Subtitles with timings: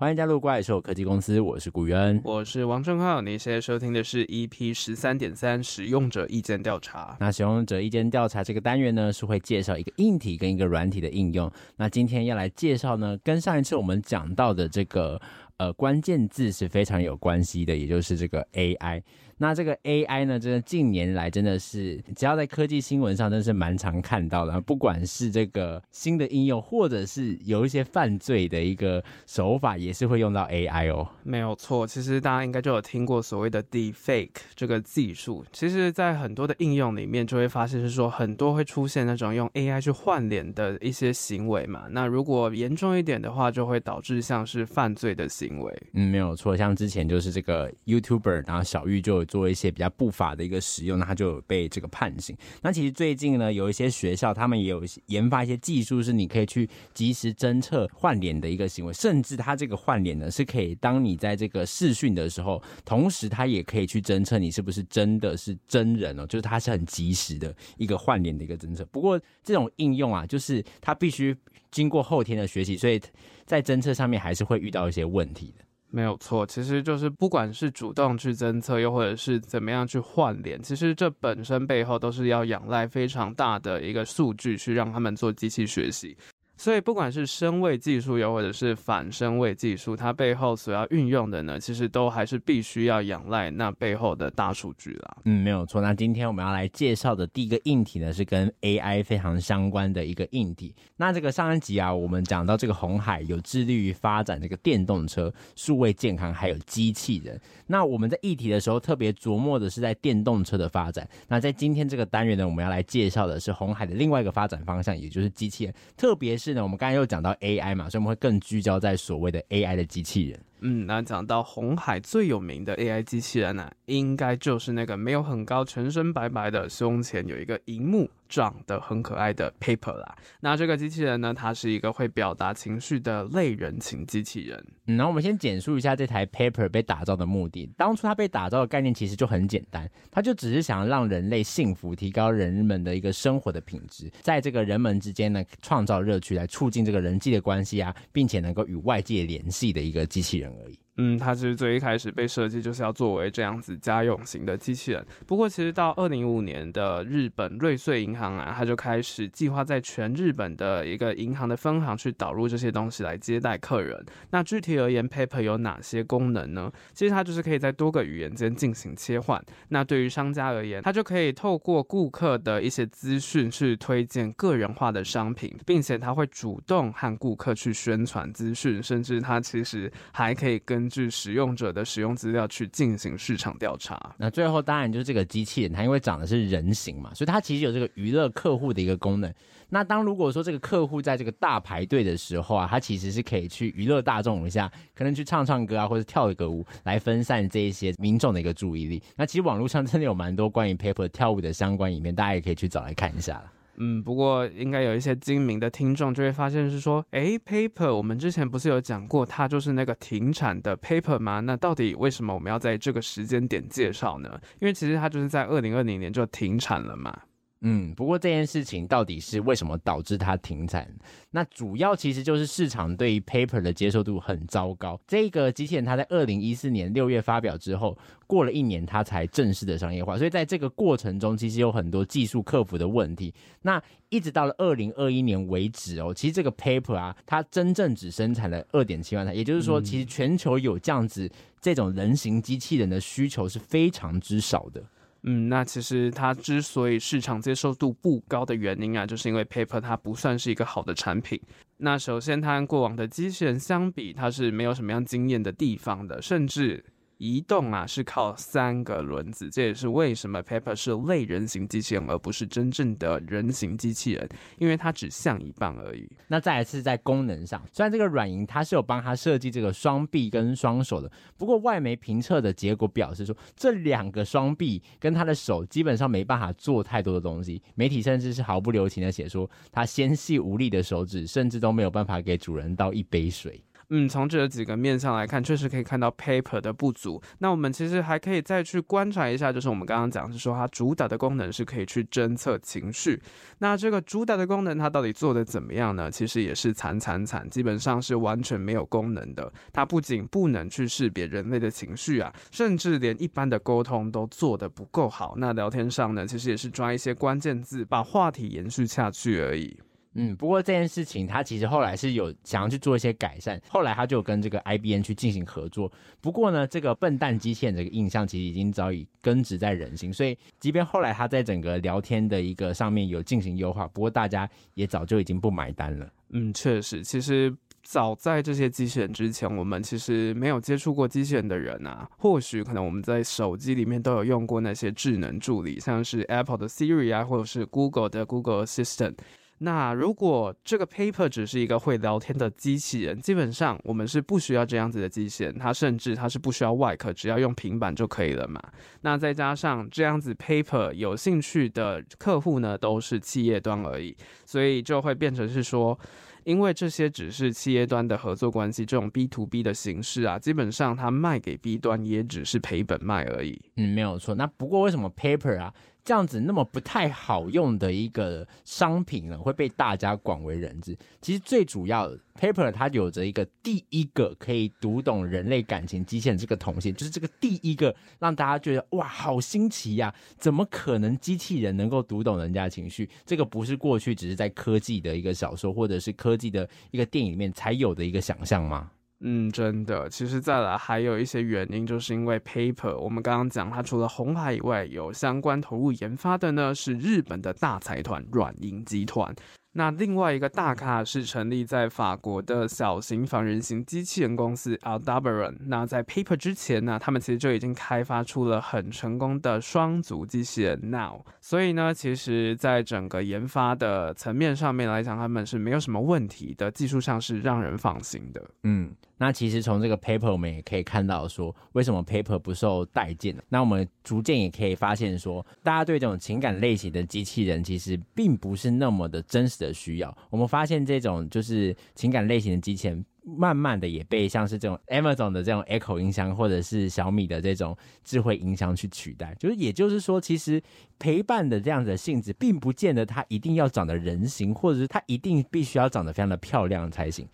[0.00, 3.20] 欢迎加入怪兽科技公司，我是古恩，我是王正浩。
[3.20, 7.14] 你现在收听的是 EP 十三点三使用者意见调查。
[7.20, 11.52] 那使用者意见调查这个单元呢，是会介绍一个硬体跟一个软体的应用。
[11.76, 15.20] 那今天要来介绍呢，跟上一次我们讲到的这个
[15.58, 19.02] 呃关键字是非常有关系的，也就是这个 AI。
[19.42, 24.60] 那这个 AI 呢，真的近年来真的是，只要在科技新闻上，真的是蛮常看到的。
[24.60, 31.08] 不管是这个新的应用，或者是有一些犯罪的一个手法，也是会用到 AI 哦。
[31.22, 35.42] 没有错，其实大家应该就有听过所谓的 Deepfake 这个技术。
[35.52, 41.86] 其实，在很多的应用里面，就会发现是说，很多会出现那种用 AI 去换脸的一些行为嘛。
[41.90, 45.82] 那如果严重一点的话，就会导致像是犯罪的行为。
[45.94, 46.54] 嗯，没有错。
[46.54, 52.36] 像之前就是这个 YouTuber，然后小玉就有做一些比较不法的一个使用，那他就有被这个判刑。
[52.62, 68.84] 那其实最近呢，有一些学校他们也有研发一些技术，是你可以去及时侦测换脸的一个行为，甚至他这个换脸呢是可以当你在这个视讯的时候，同时他也可以去侦测你是不是真的是真人哦，就是它是很及时的一个换脸的一个侦测。
[68.86, 71.36] 不过这种应用啊，就是它必须
[71.70, 73.00] 经过后天的学习，所以
[73.46, 75.64] 在侦测上面还是会遇到一些问题的。
[75.90, 86.16] 没有错，其实就是不管是主动去侦测，又或者是怎么样去换脸，其实这本身背后都是要仰赖非常大的一个数据去让他们做机器学习。
[86.60, 95.16] 所以不管是声位技术，又或者是反声位技术，它背后所要运用的呢，其实都还是必须要仰赖那背后的大数据啦。
[95.24, 95.80] 嗯，没有错。
[95.80, 100.74] 那今天我们要来介绍的第一个硬体呢，是跟 AI 非常相关的一个硬体。
[100.98, 107.40] 那这个上一集啊，我们讲到这个红海有致力于发展这个电动车、数位健康，还有机器人。
[107.68, 111.08] 那我们在议题的时候特别琢磨的是在电动车的发展。
[111.26, 116.49] 那在今天这个单元呢，我们要来介绍的是红海的另外一个发展方向，也就是机器人，特别是。
[116.62, 120.38] 我们刚才又讲到 AI 嘛，所以我们会更聚焦在所谓的 AI 的机器人。
[120.62, 130.16] 嗯，那讲到红海最有名的 AI 机器人呢、应该就是那个没有很高、全身白白的、胸前有一个荧幕、长得很可爱的 Paper 啦。
[130.40, 134.64] 那这个机器人呢，它是一个会表达情绪的类人情机器人。
[134.86, 137.70] 嗯，那我们先简述一下这台 Pepper 被打造的目的。
[137.76, 150.78] 当初它被打造的概念其实就很简单，它就只是想让人类幸福，提高人们的一个生活的品质，在这个人们之间呢，创造乐趣，来促进这个人际的关系啊，并且能够与外界联系的一个机器人而已。
[151.02, 155.02] 嗯，它其实最一开始被设计就是要作为这样子家用型的机器人。
[155.26, 164.04] 不过，其实到二零一五年的日本瑞穗银行啊，它就开始计划在全日本的一个银行的分行去导入这些东西来接待客人。
[164.28, 166.70] 那具体而言，Pepper 有哪些功能呢？
[166.92, 169.42] 其实它就是可以在多个语言间进行切换。
[169.68, 184.14] 那对于商家而言，它就可以透过顾客的一些资讯去推荐个人化的商品，并且它会主动和顾客去宣传资讯，甚至它其实还可以跟据使用者的使用资料去进行市场调查。
[184.18, 189.32] 那最后当然就是这个机器人，它因为长的是人形嘛，所以它其实有这个娱乐客户的一个功能。
[189.72, 199.00] 那当如果说这个客户在这个大排队的时候啊，它其实是可以去娱乐大众一下，可能去唱唱歌啊，或者跳一个舞，来分散这一些民众的一个注意力。
[199.16, 203.52] 那其实网络上真的有蛮多关于 Paper 跳舞的相关影片，大家也可以去找来看一下了。
[203.82, 211.40] 嗯，不过应该有一些精明的听众就会发现是说，诶，paper，我们之前不是有讲过，它就是那个停产的 paper 吗？
[211.40, 214.38] 那到底为什么我们要在这个时间点介绍呢？
[214.60, 217.18] 因为其实它就是在二零二零年就停产了嘛。
[217.62, 220.88] 嗯，不过这件事情到底是为什么导致它停产？
[221.30, 224.98] 那主要其实就是市场对于 Pepper 的接受度很糟糕。
[225.06, 233.34] 这个机器人它在二零一四年六月发表之后，过了一年它才正式的商业化，所以在这个过程中其实有很多技术克服的问题。
[233.60, 244.82] 那一直到了二零二一年为止哦，其实这个 Pepper 啊，它真正只生产了二点七万台，也就是说，其实全球有这样子这种人形机器人的需求是非常之少的。
[245.22, 251.40] 嗯，那其实它之所以市场接受度不高的原因啊，就是因为 Pepper 它不算是一个好的产品。
[251.76, 256.84] 那首先，它跟过往的机器人相比，它是没有什么样惊艳的地方的，甚至。
[257.20, 264.26] 移动啊是靠三个轮子，这也是为什么 Pepper 是类人形机器人，而不是真正的人形机器人，
[264.56, 266.08] 因为它只像一半而已。
[266.28, 277.62] 那再来是在功能上，虽然这个软银它是有帮它设计这个双臂跟双手的，不过外媒评测的结果表示说，这两个双臂跟它的手基本上没办法做太多的东西。
[277.74, 283.62] 媒体甚至是毫不留情的写说，它纤细无力的手指甚至都没有办法给主人倒一杯水。
[283.92, 287.20] 嗯，从这几个面向来看，确实可以看到 Paper 的不足。
[287.38, 293.20] 那我们其实还可以再去观察一下，就是我们刚刚讲是说它主打的功能是可以去侦测情绪。
[293.58, 296.08] 那这个主打的功能它到底做得怎么样呢？
[296.08, 299.52] 其实也是惨惨惨，基本上是完全没有功能的。
[299.72, 305.34] 它不仅不能去识别人类的情绪啊，甚至连一般的沟通都做得不够好。
[305.36, 309.76] 那聊天上呢，其实也是抓一些关键字，把话题延续下去而已。
[310.14, 315.90] 嗯，不过这件事情他其实后来是有想要去做一些改善，后来他就跟这个 IBM 去进行合作。
[316.20, 326.12] 不过呢，这个笨蛋机器人这个印象其实已经早已根植在人心，所以即便后来他在整个聊天的一个上面有进行优化，不过大家也早就已经不买单了。
[326.30, 327.54] 嗯，确实，其实
[327.84, 339.14] 早在这些机器人之前，我们其实没有接触过机器人的人啊，或许可能我们在手机里面都有用过那些智能助理，像是 Apple 的 Siri 啊，或者是 Google 的 Google Assistant。
[339.62, 348.58] 那如果这个 Paper 只是一个会聊天的机器人，基本上我们是不需要这样子的机器人，它甚至它是不需要外壳，只要用平板就可以了嘛。
[349.02, 354.16] 那再加上这样子 Paper 有兴趣的客户呢，都是企业端而已，
[354.46, 355.98] 所以就会变成是说，
[356.44, 363.60] 因为这些只是企业端的合作关系，这种 B to B 的形式啊，基本上它卖给 B 端也只是赔本卖而已。
[363.76, 364.34] 嗯，没有错。
[364.34, 365.70] 那不过为什么 Paper 啊？
[366.04, 370.96] 这样子那么不太好用的一个商品呢，会被大家广为人知。
[371.20, 380.14] 其实最主要的，Paper 它有着一个第一个可以读懂人类感情机器人这个头衔，就是这个第一个让大家觉得哇，好新奇呀！
[380.38, 383.08] 怎么可能机器人能够读懂人家情绪？
[383.26, 388.90] 这个不是过去只是在科技的一个小说或者是科技的一个电影里面才有的一个想象吗？
[389.22, 399.34] 嗯，真的，其实再来还有一些原因，就是因为 Paper，我们刚刚讲它除了红海以外，有相关投入研发的呢，是日本的大财团软银集团。
[399.72, 405.54] 那另外一个大咖是成立在法国的小型仿人型机器人公司 Aldebaran。
[405.66, 411.24] 那在 Paper 之前呢，他们其实就已经开发出了很成功的双足机器人 Now。
[411.40, 418.42] 所以呢，其实在整个研发的层面上面来讲，他们是没有什么问题的，技术上是让人放心的。
[418.64, 418.92] 嗯。
[419.22, 423.36] 那其实从这个 paper 我们也可以看到说，为什么 paper 不受待见？
[423.50, 430.16] 那我们逐渐也可以发现说，大家对这种情感类型的机器人其实并不是那么的真实的需要。
[430.30, 439.36] 我们发现这种就是情感类型的机器人，慢慢的也被像是这种 Amazon 的这种 Echo 音箱，或者是小米的这种智慧音箱去取代。
[439.38, 440.62] 就是也就是说，其实
[440.98, 447.28] 陪伴的这样子的性质，并不见得它一定要长得人形，或者是它一定必须要长得非常的漂亮才行。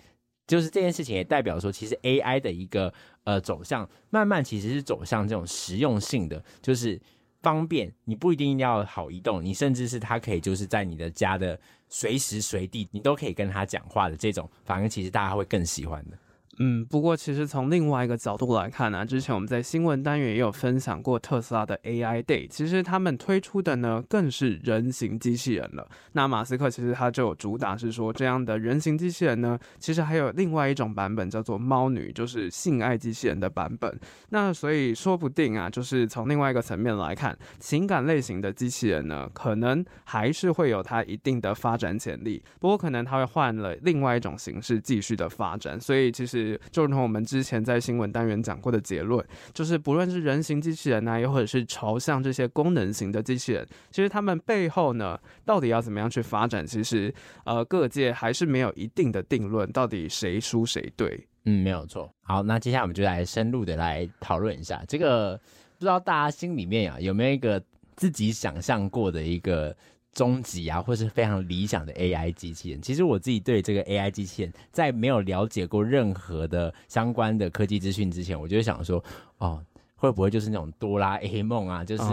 [0.47, 2.93] 就是这件事情也代表说，其实 AI 的一个
[3.25, 7.01] 呃走向，慢慢其实是走向这种实用性的，就是
[7.43, 11.59] 方便，你不一定要好移动，你甚至是它可以就是在你的家的
[11.89, 16.17] 随时随地，你都可以跟它讲话的这种，反而其实大家会更喜欢的。
[16.59, 25.87] 嗯，不过其实从另外一个角度来看呢、之前我们在新闻单元也有分享过特斯拉的 AI Day，其实他们推出的呢更是人形机器人了。
[26.13, 33.95] 那马斯克其实他就有主打是说，这样的人形机器人呢，其实还有另外一种版本叫做猫女，就是性爱机器人的版本。
[34.31, 42.43] 那所以说不定啊，就是从另外一个层面来看，情感类型的机器人呢，可能还是会有它一定的发展潜力。
[42.59, 45.79] 不过可能它会换了另外一种形式继续的发展。
[45.79, 46.46] 所以其实。
[46.71, 57.13] 就如同我们之前在新闻单元讲过的结论，就是不论是人形机器人呐、啊，又或者是朝向这些功能型的机器人，其实他们背后呢，到底要怎么样去发展，其实
[57.45, 61.27] 呃各界还是没有一定的定论，到底谁输谁对？
[61.45, 62.13] 嗯，没有错。
[62.23, 65.37] 好，那接下来我们就来深入的来讨论一下这个，
[65.79, 67.63] 不知道大家心里面啊有没有一个
[67.95, 69.75] 自己想象过的一个。
[70.17, 72.81] 终极啊，或是非常理想的 AI 机器人。
[72.81, 79.05] 其实我自己对这个 AI 机器人，在没有了解过任何的相关的科技资讯之前，我就想说，
[79.37, 79.63] 哦，
[79.95, 82.05] 会不会就是那种哆啦 A 梦啊，就是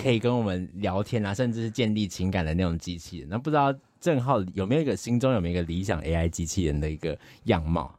[0.00, 3.28] 可以跟我们聊天啊，甚至是建立情感的那种机器人？
[3.28, 7.92] 那不知道郑浩有没有一个心中有没有一个理想 AI 机器人的一个样貌？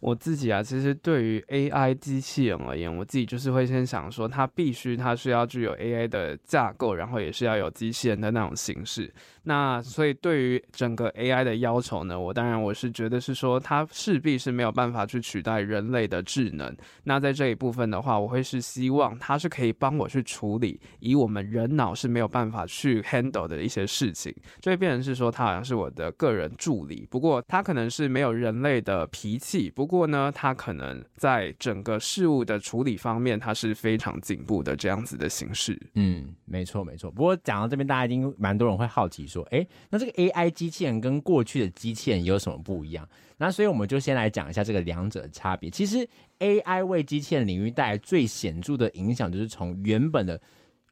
[0.00, 9.12] 我自己啊，其实对于 AI 机器人而言，我自己就是会先想说，它必须它是要具有 AI 的架构，然后也是要有机器人的那种形式。
[9.48, 16.76] 那所以对于整个 AI 的要求呢，我当然我是觉得是说，它势必是没有办法去取代人类的智能。
[17.04, 24.34] 那在这一部分的话，我会是希望它是可以帮我去处理，以我们人脑是没有办法去 handle 的一些事情。
[24.60, 29.70] 就会变成是说，它好像是我的个人助理，不过它可能是没有人类的脾气。
[29.70, 35.80] 不过呢，它可能在整个事物的处理方面，它是非常进步的这样子的形式。
[35.94, 37.10] 嗯，没错没错。
[37.10, 39.37] 不过讲到这边，大家已经蛮多人会好奇说。
[39.42, 43.08] 说，哎，那这个 AI 机器人跟过去的机器人有什么不一样？
[43.36, 45.70] 那所以我们就先来讲一下这个两者的差别。
[45.70, 46.08] 其实
[46.40, 50.40] AI 为机器人领域带来最显著的影响，就是从原本的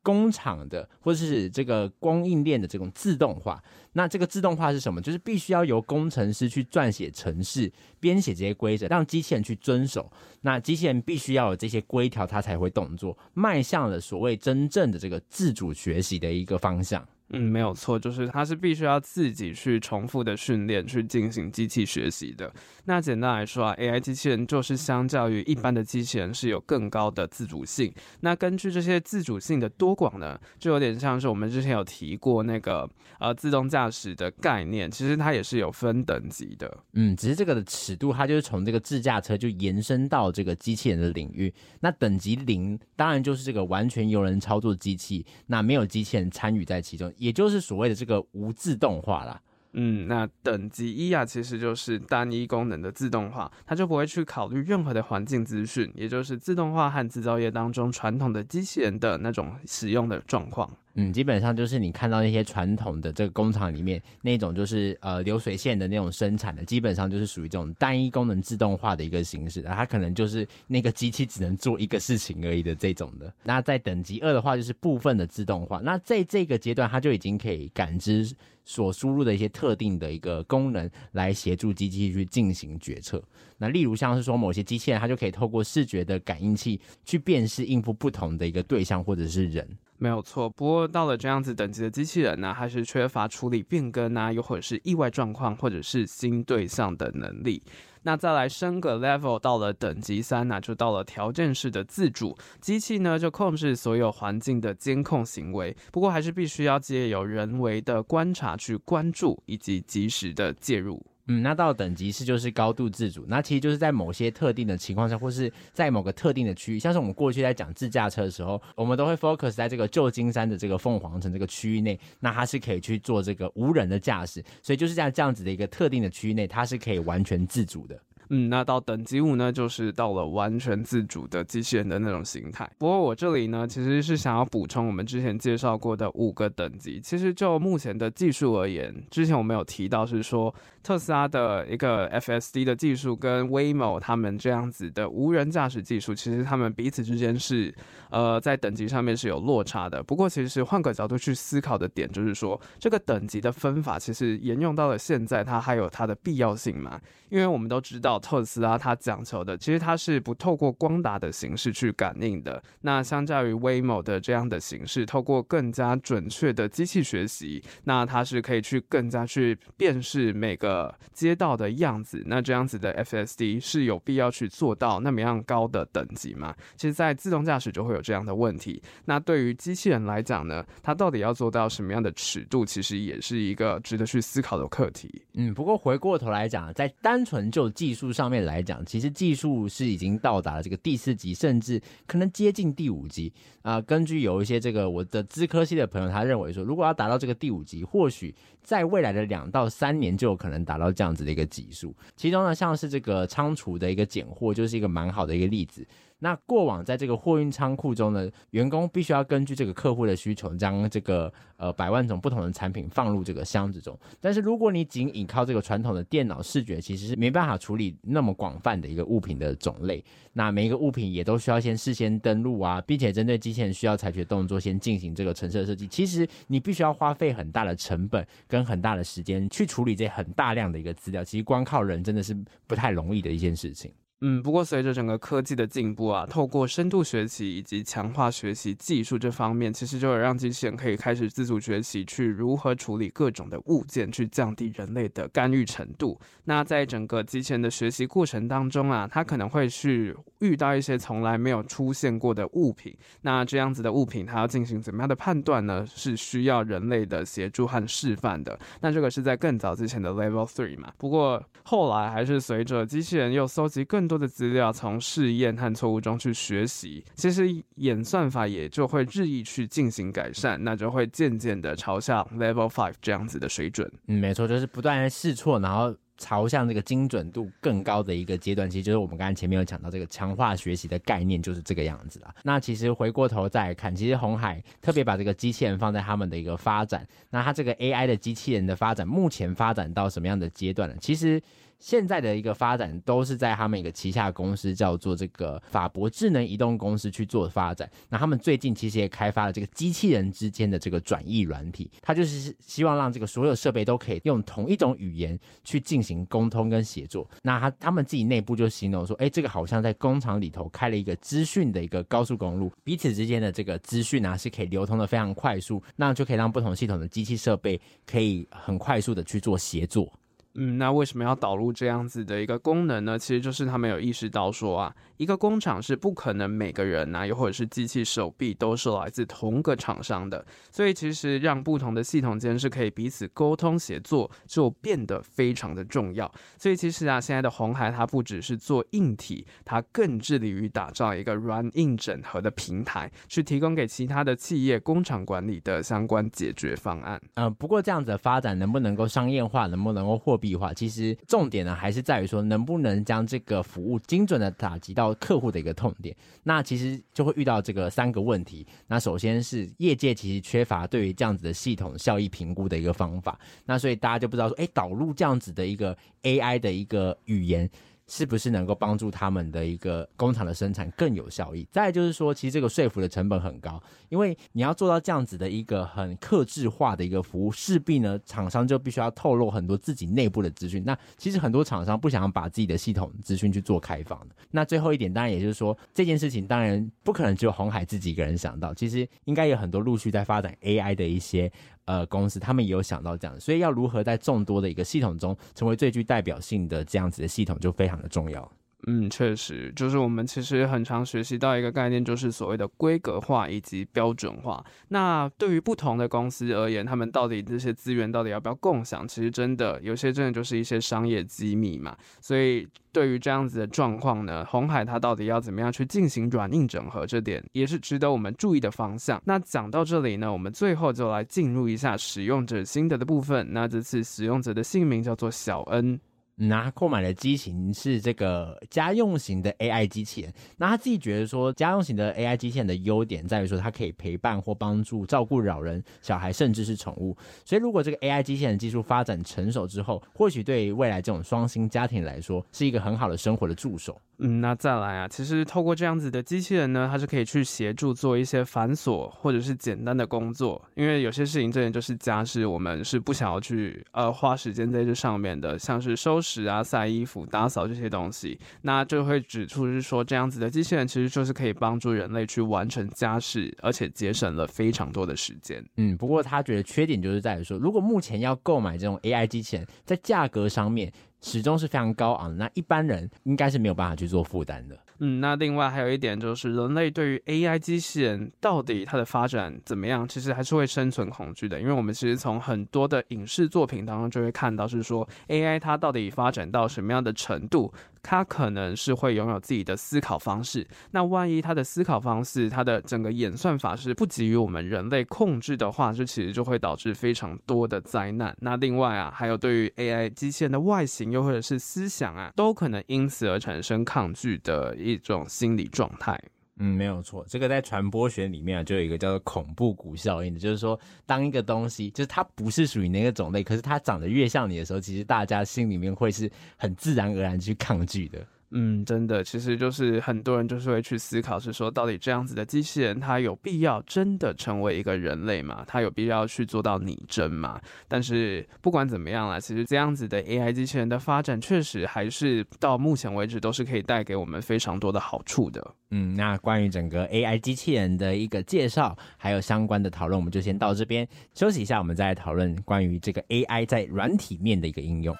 [0.00, 3.61] 工厂的或者是这个供应链的这种自动化。
[3.95, 5.00] 那这个自动化是什么？
[5.00, 10.09] 就是必须要由工程师去撰写程式、编写这些规则，让机器人去遵守。
[10.43, 17.05] 那机器人必须要有这些规条，它才会动作，迈向了所谓真正的这个自主学习的一个方向。
[17.30, 22.52] 嗯，没有错，就是它是必须要自己去重复的训练，去进行机器学习的。
[22.85, 27.92] 那简单来说啊，AI 机器人就是相较于一般的机器人是有更高的自主性。
[28.21, 36.78] 那根据这些自主性的多广呢，就有点像是我们之前有提过那个呃自动驾驶的概念，其实它也是有分等级的。
[36.92, 41.52] 嗯，只是这个的尺度，它就是从这个自驾车就延伸到这个机器人的领域。
[41.80, 47.12] 那等级零当然就是这个完全由人操作机器，那没有机器人参与在其中。
[47.17, 49.41] 也就是所谓的这个无自动化啦。
[49.79, 60.71] 嗯，那等级一啊，其实就是单一功能的自动化，它就不会去考虑任何的环境资讯，也就是自动化和制造业当中传统的机器人的那种使用的状况。
[60.99, 73.31] 嗯，基本上就是你看到那些传统的这个工厂里面那种就是呃流水线的那种生产的，基本上就是属于这种单一功能自动化的一个形式，它可能就是那个机器只能做一个事情而已的这种的。
[73.45, 75.81] 那在等级二的话，就是部分的自动化。
[75.85, 78.35] 那在这个阶段，它就已经可以感知
[78.65, 83.23] 所输入的一些特定的一个功能，来协助机器去进行决策。
[83.59, 89.69] 那例如像是说某些机器人，它就可以透过视觉的感应器去辨识应付不同的一个对象或者是人。
[89.99, 97.62] 没有错，不过到了这样子等级的机器人呢，还是缺乏处理变更啊，又或者是意外状况，或者是新对象的能力。
[98.03, 105.76] 那再来升个 level 到了等级三呢，就到了条件式的自主机器呢，就控制所有环境的监控行为。
[105.91, 111.05] 不过还是必须要借由人为的观察去关注以及及时的介入。
[111.28, 128.00] 嗯，那到等级是就是高度自主，那其实就是在某些特定的情况下，或是在某个特定的区域，像是我们过去在讲自驾车的时候，我们都会 focus 在这个旧金山的这个凤凰城这个区域内，那它是可以去做这个无人的驾驶，所以就是在这样子的一个特定的区域内，它是可以完全自主的。
[128.30, 132.68] 嗯，那到等级五呢，就是到了完全自主的机器人的那种形态。
[132.76, 137.00] 不过我这里呢，其实是想要补充我们之前介绍过的五个等级。
[137.00, 140.52] 其实就目前的技术而言，之前我们有提到是说，
[140.83, 147.73] 特斯拉的一个 FSD 的技术跟 Waymo 他们这样子的无人驾驶技术，其实他们彼此之间是
[148.11, 150.02] 呃在等级上面是有落差的。
[150.02, 157.00] 不过其实换个角度去思考的点，就是说这个等级的分法，其实沿用到了现在，它还有它的必要性嘛？
[157.28, 158.16] 因为我们都知道。
[158.19, 162.63] 特斯拉它讲求的，其实它是不透过光达的形式去感应的。
[162.81, 172.23] 那相较于 Waymo 的这样的形式，透过更加准确的机器学习，那它是可以去更加去辨识每个街道的样子。
[172.27, 176.55] 那这样子的 FSD 是有必要去做到那么样高的等级吗？
[176.77, 178.83] 其实，在自动驾驶就会有这样的问题。
[179.05, 185.23] 那对于机器人来讲呢，它到底要做到什么样的尺度，其实也是一个值得去思考的课题。
[185.35, 188.06] 嗯，不过回过头来讲，在单纯就技术。
[188.13, 193.33] 上面来讲，其实技术是已经到达了这个第四级，甚至可能接近第五级
[193.63, 201.95] 啊、根据有一些这个我的资科系的朋友，他认为说，如果要达到这个第五级，或许在未来的两到三年就有可能达到这样子的一个级数。
[202.17, 205.87] 其中呢，像是这个仓储的一个拣货，就是一个蛮好的一个例子。
[206.19, 213.99] 那过往在这个货运仓库中呢，员工必须要根据这个客户的需求，将这个呃百万种不同的产品放入这个箱子中。
[214.21, 220.03] 但是如果你仅依靠这个传统的电脑视觉，其实是没办法处理那么广泛的一个物品的种类。
[220.33, 225.87] 那每一个物品也都需要先事先登录啊，并且针对机器人需要采取的动作，先进行这个程式设计。
[225.87, 231.23] 其实你必须要花费很大的成本跟很大的时间去处理这很大量的一个资料。
[231.23, 232.35] 其实光靠人真的是
[232.67, 233.93] 不太容易的一件事情。
[234.23, 246.19] 嗯，不过随着整个科技的进步啊，透过深度学习以及强化学习技术这方面，其实就有让机器人可以开始自主学习，去如何处理各种的物件，去降低人类的干预程度。
[246.45, 255.87] 那在整个机器人的学习过程当中啊，它可能会去遇到一些从来没有出现过的物品，那这样子的物品，它要进行怎么样的判断呢？
[255.87, 258.59] 是需要人类的协助和示范的。
[258.81, 260.91] 那这个是在更早之前的 Level Three 嘛。
[260.97, 267.47] 不过后来还是随着机器人又搜集更多的资料，从试验和错误中去学习，其实
[267.77, 273.91] 演算法也就会日益去进行改善，那就会渐渐的朝向 Level Five 这样子的水准。
[274.07, 282.35] 嗯，没错，就是不断试错，然后朝向这个精准度更高的一个阶段，其实就是我们刚才前面有讲到这个强化学习的概念，就是这个样子啦。
[282.43, 290.97] 那其实回过头再看，其实红海特别把这个机器人放在他们的一个发展，那它这个 AI 的机器人的发展，目前发展到什么样的阶段呢？
[291.01, 291.41] 其实。
[291.78, 297.90] 现在的一个发展都是在他们一个旗下公司叫做这个法博智能移动公司去做发展。
[298.09, 307.28] 那他们最近其实也开发了这个机器人之间的这个转译软体，它就是希望让这个所有设备都可以用同一种语言去进行沟通跟协作。
[307.42, 320.12] 那他他们自己内部就形容说，哎，这个好像在工厂里头开了一个资讯的一个高速公路，彼此之间的这个资讯啊是可以流通的非常快速，那就可以让不同系统的机器设备可以很快速的去做协作。
[320.57, 323.19] 嗯，那为什么要导入这样子的一个功能呢？
[323.19, 336.31] 其实就是他们有意识到说啊，一个工厂是不可能每个人呐、啊，又或者是机器手臂都是来自同个厂商的，所以其实让不同的系统间是可以彼此沟通协作，就变得非常的重要。
[336.59, 347.21] 所以其实啊，现在的红海它不只是做硬体，它更致力于打造一个软硬整合的平台，去提供给其他的企业工厂管理的相关解决方案。
[347.35, 356.15] 呃，不过这样子的发展能不能够商业化，能不能够货币计划，其实重点呢还是在于说，能不能将这个服务精准的打击到客户的一个痛点。
[356.45, 358.67] 那其实就会遇到这个三个问题。
[358.87, 363.38] 那首先是业界其实缺乏对于这样子的系统效益评估的一个方法。
[363.65, 367.69] 那所以大家就不知道说，哎，导入这样子的一个 AI 的一个语言。
[368.09, 371.67] 是不是能够帮助他们的一个工厂的生产更有效益？
[371.73, 380.83] 再就是说，其实这个说服的成本很高，因为你要做到这样子的一个很克制化的一个服务，势必呢，厂商就必须要透露很多自己内部的资讯。
[380.85, 384.35] 那其实很多厂商不想把自己的系统资讯去做开放的。
[384.51, 391.51] 那最后一点，当然也就是说，这件事情当然不可能只有红海自己一个人想到，其实应该有很多陆续在发展 AI 的一些。
[391.87, 398.52] 呃，公司他们也有想到这样，所以要如何在众多的一个系统中成为最具代表性的这样子的系统，就非常的重要。
[398.88, 404.64] 嗯，确实，就是我们其实很常学习到一个概念，就是所谓的规格化以及标准化。
[404.90, 409.07] 那对于不同的公司而言，他们到底这些资源到底要不要共享？
[409.09, 411.97] 其实真的有些真的就是一些商业机密嘛。
[412.21, 419.21] 所以对于这样子的状况呢，鸿海它到底要怎么样去进行软硬整合，这点也是值得我们注意的方向。
[419.25, 423.49] 那讲到这里呢，我们最后就来进入一下使用者心得的部分。
[423.50, 425.99] 那这次使用者的姓名叫做小恩。
[426.37, 430.33] 那购买的机型是这个家用型的 AI 机器人。
[430.59, 437.17] 那他自己觉得说，家用型的 AI 机器人的优点在于说，它可以陪伴或帮助照顾老人、小孩，甚至是宠物。
[437.45, 443.99] 所以，如果这个 AI 机器人技术发展成熟之后，或许对于未来这种双薪家庭来说，是一个很好的生活的助手。
[444.19, 465.65] 嗯，那再来啊，其实透过这样子的机器人呢，它是可以去协助做一些繁琐或者是简单的工作，因为有些事情真的就是家事，我们是不想要去呃花时间在这上面的，像是收拾啊、晒衣服、打扫这些东西，那就会指出是说这样子的机器人其实就是可以帮助人类去完成家事，而且节省了非常多的时间。
[465.76, 470.93] 嗯，不过他觉得缺点就是在于说，如果目前要购买这种 AI 机器人，在价格上面。
[471.23, 474.78] 始终是非常高昂，那一般人应该是没有办法去做负担的。
[474.99, 481.61] 嗯，那另外还有一点就是，人类对于 AI 机器人到底它的发展怎么样，其实还是会生存恐惧的。
[481.61, 487.73] 因为我们其实从很多的影视作品当中就会看到，是说 AI 它到底发展到什么样的程度。
[488.06, 498.32] 他可能是会拥有自己的思考方式，那万一他的思考方式，他的整个演算法是不给予我们人类控制的话，就其实就会导致非常多的灾难。
[498.40, 506.16] 那另外啊，还有对于 AI 机器人的外形，又或者是思想啊，都可能因此而产生抗拒的一种心理状态。
[506.58, 518.26] 嗯，没有错，这个在传播学里面啊，就有一个叫做恐怖谷效应的，就是说，当一个东西就是它不是属于那个种类，可是它长得越像你的时候，其实大家心里面会是很自然而然去抗拒的。
[518.52, 525.65] 嗯，真的，其实就是很多人就是会去思考，是说到底这样子的机器人，它有必要真的成为一个人类吗？
[525.67, 527.61] 它有必要去做到拟真吗？
[527.89, 535.75] 但是不管怎么样啦，其实这样子的 AI 机器人的发展，确实还是到目前为止都是可以带给我们非常多的好处的。
[535.91, 545.15] 嗯，那关于整个 AI 机器人的一个介绍，还有相关的讨论，我们就先到这边休息一下，我们再来讨论关于这个 AI 在软体面的一个应用。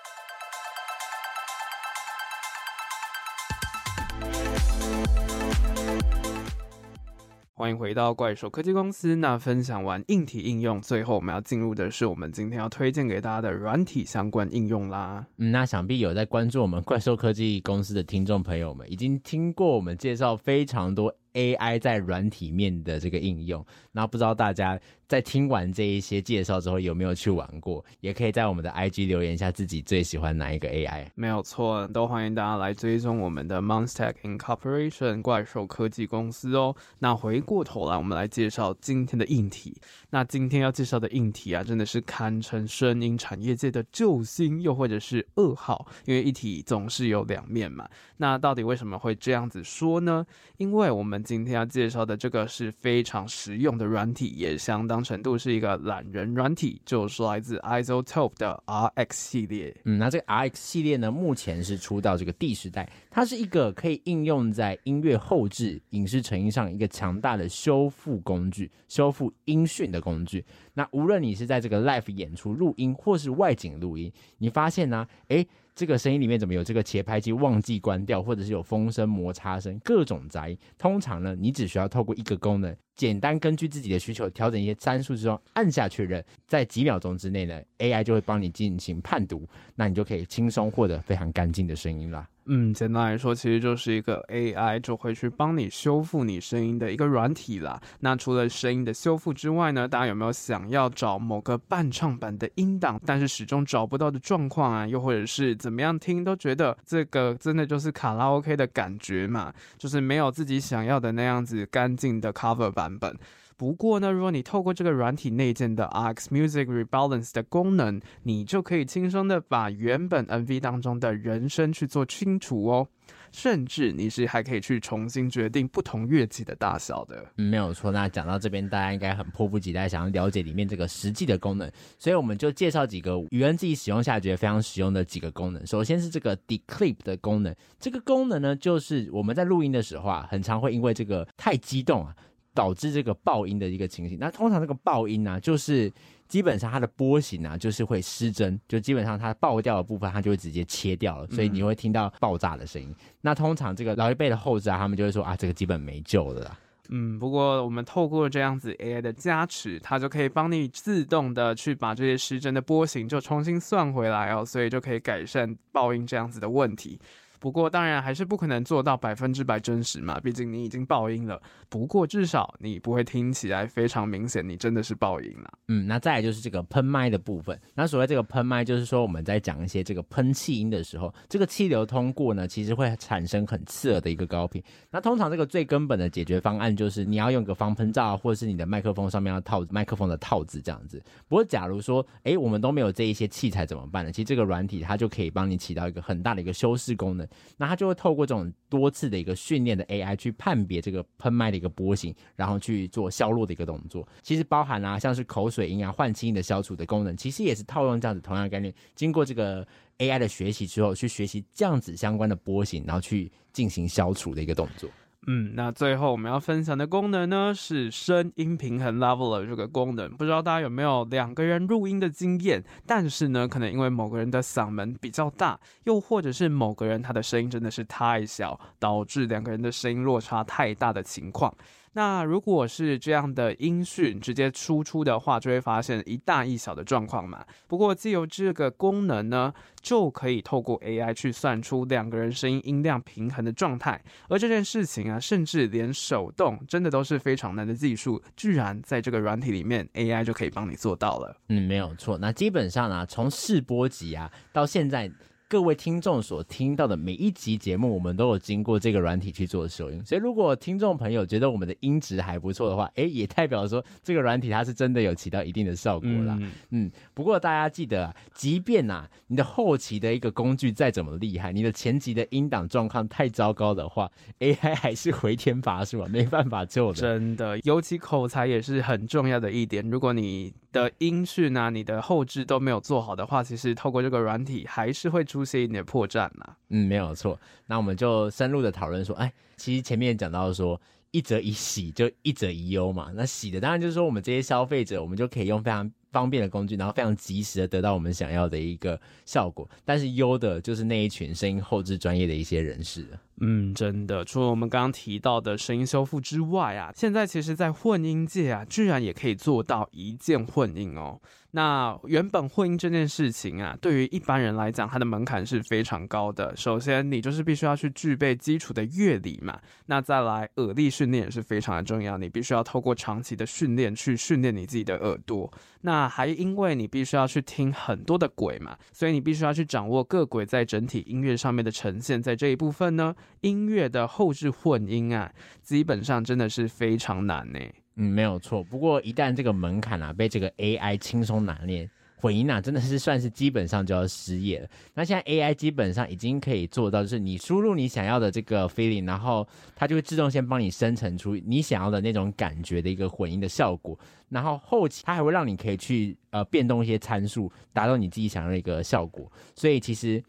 [7.59, 9.17] 欢迎回到怪兽科技公司。
[9.17, 15.27] 那分享完硬体应用，最后我们要进入的是我们今天要推荐给大家的软体相关应用啦。
[15.39, 21.17] 嗯，那想必有在关注我们怪兽科技公司的听众朋友们，已经听过我们介绍非常多。
[21.37, 23.65] AI 在软体面的这个应用。
[23.93, 27.85] 那不知道大家在听完这一些介绍之后，有没有去玩过？
[28.01, 31.07] 也可以在我们的 IG 留言一下自己最喜欢哪一个 AI。
[31.15, 36.75] 没有错，都欢迎大家来追踪我们的 Monster Incorporation 怪兽科技公司哦。
[36.99, 39.81] 那回过头来，我们来介绍今天的硬体。
[40.11, 47.89] 那今天要介绍的硬体啊，真的是堪称声音产业界的救星，又或者是噩耗，因为一体总是有两面嘛。
[48.17, 50.25] 那到底为什么会这样子说呢？
[50.57, 59.77] 因为我们今天要介绍的这个是非常实用的软体，也相当程度是一个懒人软体，就是来自 iZotope 的 RX 系列。
[59.85, 70.45] 嗯，那这个 RX 系列呢，目前是出到这个第十代，它是一个可以应用在音乐后制、影视成音上一个强大的修复工具，修复音讯的工具。
[70.75, 75.47] 那无论你是在这个 live 演出录音，或是外景录音，你发现呢、啊，诶。
[75.77, 80.57] 这个声音里面怎么有这个节拍机忘记关掉，或者是有风声、摩擦声，各种杂音。
[80.79, 92.27] 通常呢，你只需要透过一个功能，简单根据自己的需求调整一些参数之后，按下确认，在几秒钟之内呢，AI 就会帮你进行判读，那你就可以轻松获得非常干净的声音啦。
[92.49, 97.81] 嗯，简单来说，其实就是一个 AI 就会去帮你修复你声音的一个软体啦。
[98.01, 104.87] 那除了声音的修复之外呢，大家有没有想要找某个伴唱版的音档，但是始终找不到的状况啊？
[104.87, 109.53] 又或者是怎么样听都觉得这个真的就是卡拉 OK 的感觉嘛？
[109.77, 113.17] 就是没有自己想要的那样子干净的 cover 版本。
[113.57, 122.87] 不过呢，如果你透过这个软体内建的 RX Music Rebalance 的功能，你就可以轻松的把原本 MV 当中的人声去做清除哦，
[123.33, 127.25] 甚至你是还可以去重新决定不同乐器的大小的。
[127.39, 127.91] 嗯，没有错。
[127.91, 135.67] 那讲到这边，大家应该很迫不及待想要了解里面这个实际的功能，所以我们就介绍几个宇恩自己使用下觉得非常实用的几个功能。
[135.67, 142.15] 首先是这个 Declip 的功能，这个功能呢，就是我们在录音的时候啊，很常会因为这个太激动啊。
[142.57, 144.17] 导致这个爆音的一个情形。
[144.19, 145.93] 那通常这个爆音呢、啊，就是
[146.27, 152.89] 基本上它的波形啊，就是会失真，就基本上它爆掉的部分，它就会直接切掉了，所以你会听到爆炸的声音。
[152.89, 156.59] 嗯、那通常这个老一辈的后制啊，他们就会说啊，这个基本没救了啦。
[156.89, 166.99] 嗯，不过我们透过这样子 AI 的加持，它就可以帮你自动的去把这些失真的波形就重新算回来哦，所以就可以改善爆音这样子的问题。
[167.39, 171.41] 不过当然还是不可能做到百分之百真实嘛，毕竟你已经爆音了。
[171.69, 175.53] 不过至少你不会听起来非常明显，你真的是爆音了。
[175.69, 177.59] 嗯，那再来就是这个喷麦的部分。
[177.75, 184.63] 那所谓这个喷麦，就是说我们在讲一些这个喷气音的时候，这个气流通过呢，其实会产生很刺耳的一个高频。
[184.91, 191.03] 那通常这个最根本的解决方案就是你要用个防喷罩，或者是你的麦克风上面要套麦克风的套子这样子。
[191.29, 194.13] 不过假如说，哎，我们都没有这一些器材怎么办呢？
[194.13, 197.26] 其实这个软体它就可以帮你起到一个很大的一个修饰功能。
[197.57, 204.07] 那他就会透过这种多次的一个训练的 AI 去判别这个喷麦的一个波形，然后去做消落的一个动作。
[204.23, 208.73] 其实包含啊，像是口水音啊、换气音的消除的功能，其实也是套用这样子同样的概念。
[208.95, 209.67] 经过这个
[209.99, 214.89] AI 的学习之后，去学习这样子相关的波形，然后去进行消除的一个动作。
[215.29, 220.09] 嗯，那最后我们要分享的功能呢，是声音平衡 leveler 这个功能。
[220.17, 222.63] 不知道大家有没有两个人录音的经验？
[222.87, 231.53] 但是呢，可能因为某个人的嗓门比较大，又或者是某个人他的声音真的是太小，导致两个人的声音落差太大的情况。
[231.97, 237.43] 那如果是这样的音讯直接输出的话，就会发现一大一小的状况嘛。
[237.67, 243.99] 不过，借由这个功能呢，就可以透过 AI 去算出两个人声音音量平衡的状态。
[244.29, 251.35] 而这件事情啊，甚至连手动真的都是非常难的技术，居然在这个软体里面，AI 就可以帮你做到了。
[251.49, 252.19] 嗯，没有错。
[252.19, 255.11] 那基本上啊，从试播集啊到现在。
[255.49, 266.37] 各位听众所听到的每一集节目，我们都有经过这个软体去做收音，所以如果听众朋友觉得我们的音质还不错的话，哎，也代表说这个软体它是真的有起到一定的效果啦。
[266.41, 277.01] 嗯，嗯，不过大家记得啊，即便啊你的后期的一个工具再怎么厉害，你的前期的音档状况太糟糕的话，AI 还是回天乏术啊，没办法救的。
[277.01, 279.89] 真的，尤其口才也是很重要的一点。
[279.89, 286.57] 如果你的音讯啊，你的后置都没有做好的话，其实透过这个软体还是会出出现一点破绽了。
[286.71, 287.39] 嗯，没有错。
[287.67, 293.13] 那我们就深入的讨论说，哎，其实前面讲到说，一则一喜，就一则一忧嘛。
[293.15, 299.69] 那喜的当然就是说，我们这些消费者，我们就可以用非常方便的工具，然后非常及时的得到我们想要的一个效果。
[299.85, 303.07] 但是忧的就是那一群声音后置专业的一些人士。
[303.41, 311.21] 嗯，真的，除了我们刚刚提到的声音修复之外啊，现在其实，在混音界啊，居然也可以做到一键混音哦。
[311.53, 316.55] 那原本混音这件事情啊，对于一般人来讲，它的门槛是非常高的。
[316.55, 319.59] 首先，你就是必须要去具备基础的乐理嘛。
[319.87, 325.51] 那再来，耳力训练也是非常的重要，你必须要透过长期的训练去训练你自己的耳朵。
[325.81, 332.21] 那还因为你必须要去听很多的轨嘛，所以你必须要去掌握各轨在整体音乐上面的呈现。
[332.23, 337.59] 在这一部分呢，音乐的后置混音啊，基本上真的是非常难呢。
[337.97, 338.63] 嗯，没有错。
[338.63, 344.69] 不过一旦这个门槛啊被这个 AI 轻松拿捏，混音啊真的是算是基本上就要失业了。
[344.95, 353.99] 那现在 AI 基本上已经可以做到，就是你输入你想要的这个 feeling，然后它就会自动先帮你生成出你想要的那种感觉的一个混音的效果。
[354.29, 359.31] 然后后期它还会让你可以去呃变动一些参数，达到你自己想要的一个效果。
[359.55, 360.23] 所以其实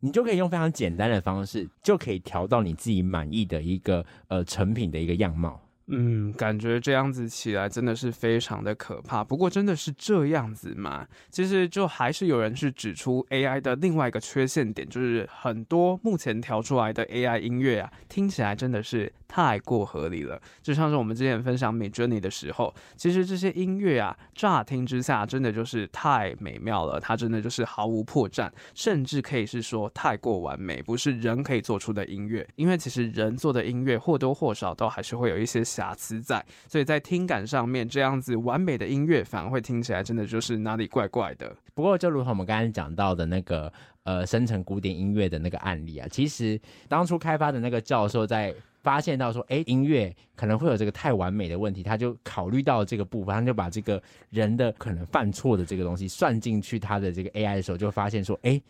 [0.00, 5.60] 你就可以用非常简单的方式，就可以调到你自己满意的一个呃成品的一个样貌。
[5.90, 9.24] 嗯，感觉这样子起来真的是非常的可怕。
[9.24, 11.06] 不过真的是这样子吗？
[11.30, 20.38] 其实就还是有人去指出 AI 的另外一个缺陷点，就是很多目前调出来的 AI 音乐啊，听起来真的是太过合理了。
[20.62, 32.46] 就像是我们之前分享 Midjourney 的时候，其实这些音乐啊，乍听之下真的就是太美妙了，它真的就是毫无破绽，甚至可以是说太过完美，不是人可以做出的音乐。
[32.56, 35.64] 因为其实人做的音乐或多或少都还是会有一些。
[35.78, 41.56] 瑕疵在，所以在听感上面，这样子完美的音乐反而会听起来真的就是哪里怪怪的。
[41.72, 58.60] 不过，就如同我们刚才讲到的那个呃生成古典音乐的那个案例啊，其实当初开发的那个教授在发现到说，哎，音乐可能会有这个太完美的问题，他就考虑到这个部分，他就把这个人的可能犯错的这个东西算进去他的这个 AI 的时候，就发现说，哎。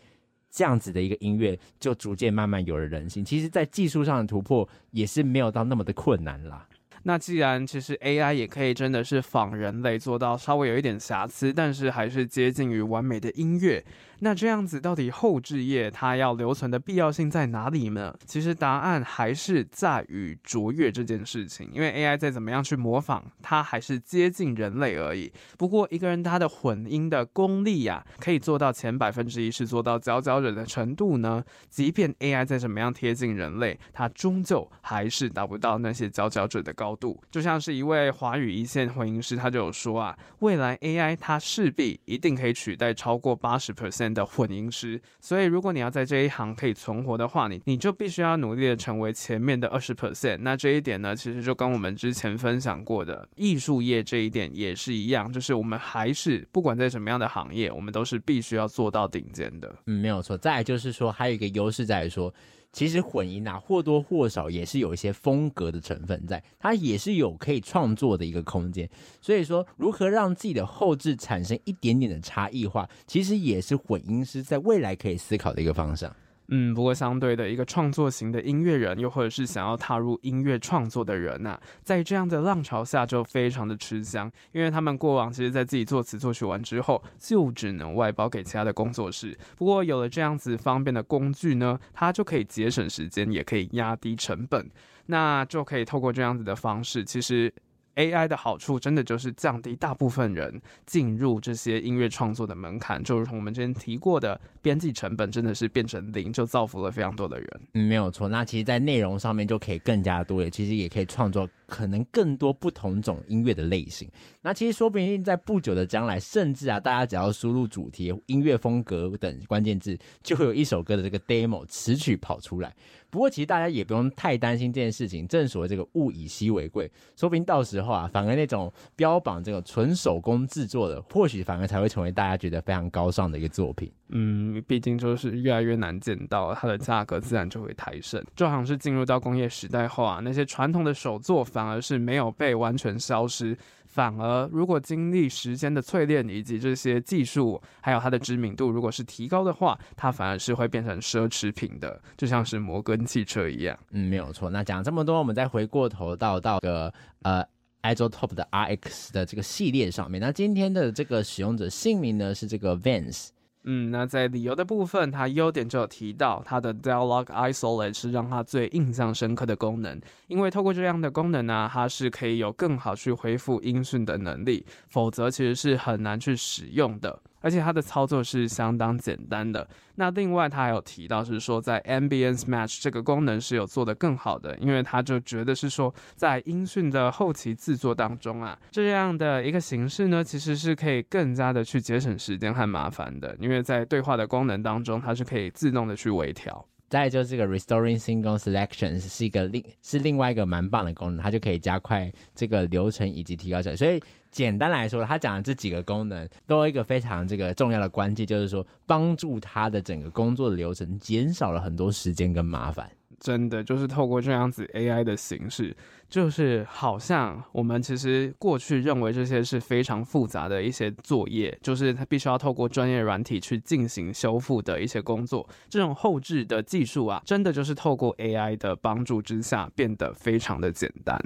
[0.51, 3.23] 这样子的一个音乐，就逐渐慢慢有了人性。
[3.23, 6.67] 其实，在技术上的突破，也是没有到那么的困难啦。
[7.03, 13.83] 那既然其实 AI 也可以真的是仿人类做到稍微有一点瑕疵，但是还是接近于完美的音乐。
[14.21, 18.13] 那这样子到底后置业它要留存的必要性在哪里呢？
[18.25, 25.31] 其实答案还是在于卓越这件事情，因为 AI 再怎么样去模仿，它还是接近人类而已。
[25.57, 31.41] 不过一个人他的混音的功力呀、啊，可以做到前百分之一是做到佼佼者的程度呢？
[31.69, 37.17] 即便 AI 再怎么样贴近人类，它终究还是达不到那些佼佼者的高度。
[37.31, 44.08] 就像是一位华语一线混音师，他就有说啊，未来 AI 它势必一定可以取代超过八十 percent。
[44.13, 50.37] 的混音师，所以如果你要在这一行可以存活的话，你你就必须要努力的成为前面的二十 percent。
[50.41, 59.73] 那这一点呢，其实就跟我们之前分享过的艺术业这一点也是一样，就是我们还是不管在什么样的行业，我们都是必须要做到顶尖的。
[59.85, 60.37] 嗯，没有错。
[60.37, 62.33] 再就是说，还有一个优势在于说。
[62.71, 68.89] 其实混音啊，或多或少也是有一些风格的成分在，它也是有可以创作的一个空间。
[69.21, 76.15] 所以说，如何让自己的后置产生一点点的差异化，其实也是混音师在未来可以思考的一个方向。
[76.51, 89.37] 嗯，不过相对的一个创作型的音乐人，又或者是想要踏入音乐创作的人呐、在这样的浪潮下就非常的吃香，因为他们过往其实在自己作词作曲完之后，就只能外包给其他的工作室。
[89.57, 94.69] 不过有了这样子方便的工具呢，他就可以节省时间，也可以压低成本，
[95.05, 97.53] 那就可以透过这样子的方式，其实。
[97.99, 107.61] AI 的好处真的就是降低大部分人进入这些音乐创作的门槛，就如同我们之前提过的，编辑成本真的是变成零，就造福了非常多的人。
[107.73, 108.29] 嗯，没有错。
[108.29, 114.09] 那其实，在内容上面就可以更加多，也其实也可以创作可能更多不同种音乐的类型。
[114.41, 122.73] 那其实说不定在不久的将来，甚至啊，大家只要输入主题、音乐风格等关键字，就会有一首歌的这个 demo 词曲跑出来。
[123.09, 125.27] 不过，其实大家也不用太担心这件事情。
[125.27, 133.91] 正所谓这个物以稀为贵，说不定到时候啊，反而那种标榜这个纯手工制作的，或许反而才会成为大家觉得非常高尚的一个作品。
[134.09, 138.23] 嗯，毕竟就是越来越难见到，它的价格自然就会抬升。
[138.35, 143.57] 就好像是进入到工业时代后啊，那些传统的手作反而是没有被完全消失。
[143.91, 153.77] 反而，如果经历时间的淬炼，以及这些技术，还有它的知名度，如果是提高的话，它反而是会变成奢侈品的，就像是摩根汽车一样。
[153.89, 154.47] 嗯，没有错。
[154.51, 157.43] 那讲这么多，我们再回过头到到个呃
[157.81, 160.21] ，iZotope 的 RX 的这个系列上面。
[160.21, 163.29] 那今天的这个使用者姓名呢是这个 Vance。
[163.71, 177.19] 嗯，那在理由的部分，它优点就有提到它的 Dialogue Isolate 是让它最印象深刻的功能，因为透过这样的功能呢、它是可以有更好去恢复音讯的能力，否则其实是很难去使用的。
[177.41, 179.67] 而且它的操作是相当简单的。
[179.95, 196.65] 那另外，他还有提到是说，在 Ambience Match 这个功能是有做得更好的，因为他就觉得是说，在音讯的后期制作当中啊，这样的一个形式呢，其实是可以更加的去节省时间和麻烦的，因为在对话的功能当中，它是可以自动的去微调。
[196.87, 203.75] 再就是这个 Restoring Single Selection 是一个另是另外一个蛮棒的功能，它就可以加快这个流程以及提高效率。
[203.75, 212.89] 所以简单来说，他讲的这几个功能都有一个非常这个重要的关键，就是说帮助他的整个工作的流程减少了很多时间跟麻烦。
[213.19, 215.75] 真的就是透过这样子 AI 的形式，
[216.07, 231.21] 就是好像我们其实过去认为这些是非常复杂的一些作业，就是它必须要透过专业软体去进行修复的一些工作，这种后置的技术啊，真的就是透过 AI 的帮助之下变得非常的简单。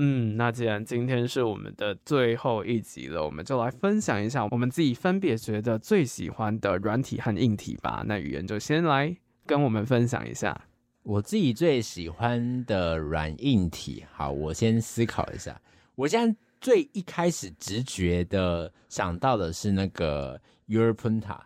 [0.00, 8.04] 嗯，那既然今天是我们的最后一集了，我们就来分享一下我们自己分别觉得最喜欢的软体和硬体吧。
[8.06, 10.58] 那语言就先来跟我们分享一下
[11.02, 14.04] 我自己最喜欢的软硬体。
[14.12, 15.60] 好，我先思考一下。
[15.96, 21.38] 我现在最一开始直觉的想到的是那个 Europunta。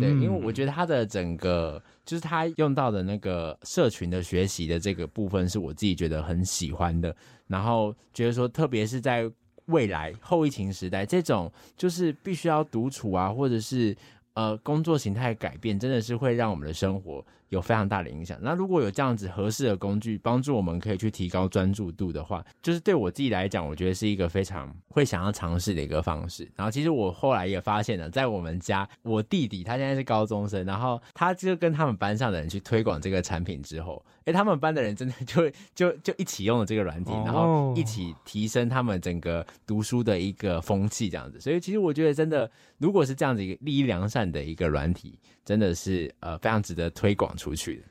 [0.00, 7.14] 对，因为我觉得它的整个就是他用到的那个社群的学习的这个部分，是我自己觉得很喜欢的。
[7.48, 9.30] 然后觉得说，特别是在
[9.66, 13.94] 未来后疫情时代，这种就是必须要独处啊，或者是
[14.32, 17.22] 呃工作形态改变，真的是会让我们的生活。
[17.48, 18.38] 有非常大的影响。
[18.42, 26.50] 那如果有这样子合适的工具帮助我们可以去提高专注度的话，就是对我自己来讲，我觉得是一个非常会想要尝试的一个方式。
[26.54, 41.40] 然后其实我后来也发现了，在我们家，我弟弟他现在是高中生，然后他就跟他们班上的人去推广这个产品之后，诶，他们班的人真的就就就一起用了这个软体，然后一起提升他们整个读书的一个风气这样子。
[41.40, 47.82] 所以其实我觉得真的，如果是这样子一个利益良善的一个软体，真的是呃非常值得推广出去的。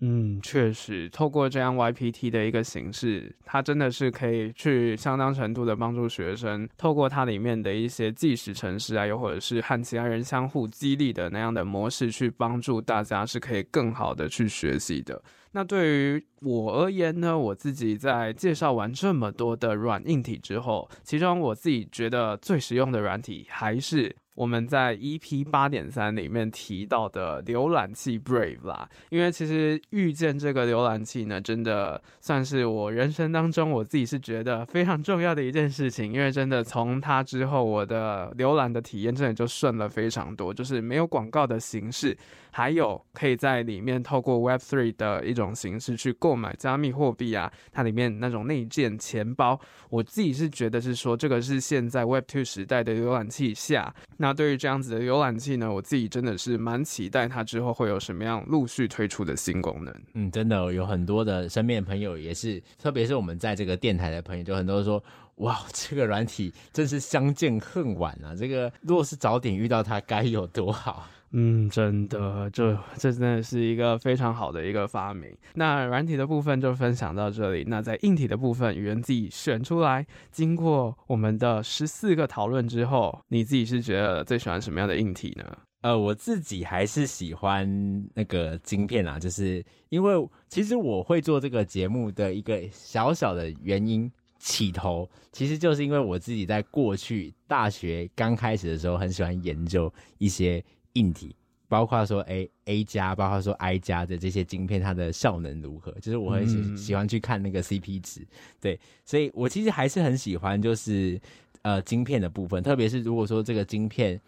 [0.00, 15.22] 嗯，确实，透过这样 YPT 的一个形式，它真的是可以去相当程度的帮助学生，透过它里面的一些计时程式啊，又或者是和其他人相互激励的那样的模式，去帮助大家是可以更好的去学习的。
[15.52, 24.16] 那对于我而言呢，我自己在介绍完这么多的软硬体之后，其中我自己觉得最实用的软体还是。
[24.34, 42.16] 我们在 EP 八点三里面提到的浏览器 Brave 啦，因为其实遇见这个浏览器呢，真的算是我人生当中我自己是觉得非常重要的一件事情，因为真的从它之后，我的浏览的体验真的就顺了非常多，就是没有广告的形式。
[42.56, 49.58] 还有可以在里面透过 Web3 的一种形式去购买加密货币啊，它里面那种内建钱包，
[49.90, 59.92] 我自己是觉得是说这个是现在 Web2 时代的浏览器下，那对于这样子的浏览器呢，我自己真的是蛮期待它之后会有什么样陆续推出的新功能。
[60.12, 65.02] 嗯，真的有很多的身边的朋友也是，特别是我们在这个电台的朋友，就很多人说，
[65.38, 68.32] 哇，这个软体真是相见恨晚啊！
[68.38, 71.08] 这个若是早点遇到它，该有多好。
[71.36, 75.36] 嗯，真的，这这真的是一个非常好的一个发明。
[75.54, 77.64] 那软体的部分就分享到这里。
[77.66, 85.44] 那在硬体的部分，语言自己选出来，经过我们的十四个讨论之后，你自己是觉得最喜欢什么样的硬体呢？
[85.80, 90.14] 呃，我自己还是喜欢那个晶片啊，就是因为
[90.48, 100.64] 其实我会做这个节目的一个小小的原因起头，其实就是因为我自己在过去大学刚开始的时候，很喜欢研究一些。
[100.94, 101.34] 硬体
[101.68, 105.92] 包括说 A A 加，包括说 I 加的这些晶片，它的效能如何？
[106.00, 108.26] 就是我很喜喜欢去看那个 CP 值，嗯、
[108.60, 111.20] 对，所以我其实还是很喜欢，就是
[111.62, 114.20] 呃晶片的部分，特别是如果说这个晶片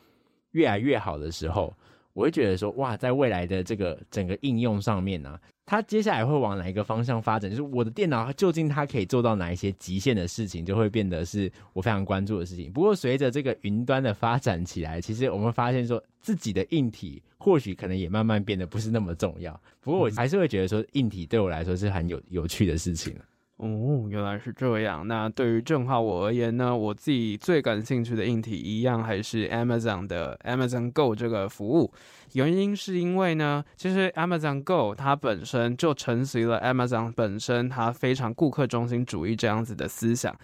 [0.52, 1.72] 越来越好的时候，
[2.14, 5.40] 我会觉得说哇，在未来的这个整个应用上面呢、啊。
[5.66, 7.50] 它接下来会往哪一个方向发展？
[7.50, 12.72] 就是我的电脑究竟它可以做到哪一些极限的事情，就会变得是我非常关注的事情。
[12.72, 19.60] 不过随着这个云端的发展起来，其实我们发现说自己的硬体或许可能也慢慢变得不是那么重要。
[19.80, 23.12] 不过我还是会觉得说硬体对我来说是很有有趣的事情。
[23.58, 25.08] 哦，原来是这样。
[25.08, 31.90] 那对于正皓我而言呢，我自己最感兴趣的硬体一样还是 Amazon 的 Amazon Go 这个服务。
[32.34, 40.36] 原因是因为呢，其实 Amazon Go 它本身就承袭了 Amazon 本身它非常顾客中心主义这样子的思想。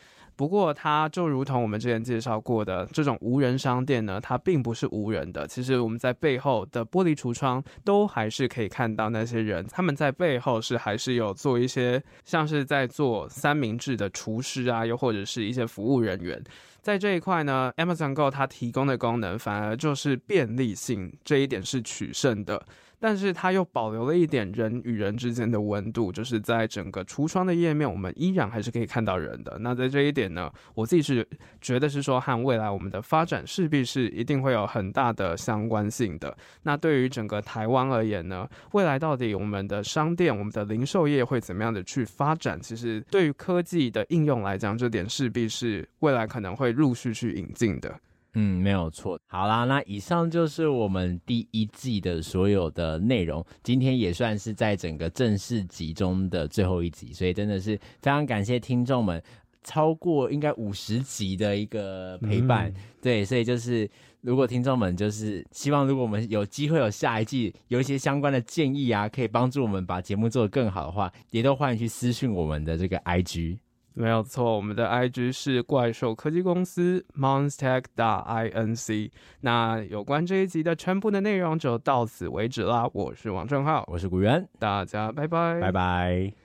[0.42, 5.46] 不过，它就如同我们之前介绍过的这种无人商店呢，它并不是无人的。
[5.46, 16.42] 其实我们在背后的玻璃橱窗都还是可以看到那些人，他们在背后是还是有做一些像是在做三明治的厨师啊，又或者是一些服务人员。
[16.81, 22.61] 在这一块呢，Amazon Go 它提供的功能反而就是便利性这一点是取胜的。
[23.03, 29.59] 但是它又保留了一点人与人之间的温度，就是在整个橱窗的页面，我们依然还是可以看到人的。
[29.59, 31.26] 那在这一点呢，我自己是
[31.61, 36.37] 觉得是说和未来我们的发展势必是一定会有很大的相关性的。
[36.62, 42.61] 那对于整个台湾而言呢，未来到底我们的商店、我们的零售业会怎么样的去发展？
[42.62, 47.99] 其实对于科技的应用来讲，这点势必是未来可能会陆续去引进的。
[48.35, 49.20] 嗯，没有错。
[49.26, 53.45] 好啦，那以上就是我们第一季的所有的内容。
[53.62, 59.22] 今天也算是在整个正式集中的最后一集，所以真的是非常感谢听众们
[59.62, 62.70] 超过应该五十集的一个陪伴。
[62.70, 63.89] 嗯、对，所以就是
[64.22, 73.59] 如果听众们就是希望，如果我们有机会有下一季有一些相关的建议啊，可以帮助我们把节目做得更好的话，也都欢迎去私讯我们的这个 IG。
[73.95, 79.11] 没有错，我们的 IG 是怪兽科技公司 Monstech 打 Inc。
[79.40, 82.88] 那有关这一集的全部的内容就到此为止啦。
[82.93, 86.41] 我是王正浩，我是古元，大家拜拜，拜拜。